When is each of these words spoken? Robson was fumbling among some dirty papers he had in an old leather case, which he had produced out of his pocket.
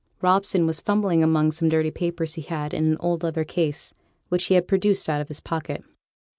Robson 0.19 0.65
was 0.65 0.79
fumbling 0.79 1.21
among 1.21 1.51
some 1.51 1.69
dirty 1.69 1.91
papers 1.91 2.33
he 2.33 2.41
had 2.41 2.73
in 2.73 2.85
an 2.87 2.97
old 3.01 3.21
leather 3.21 3.43
case, 3.43 3.93
which 4.29 4.45
he 4.45 4.55
had 4.55 4.67
produced 4.67 5.07
out 5.07 5.21
of 5.21 5.27
his 5.27 5.39
pocket. 5.39 5.83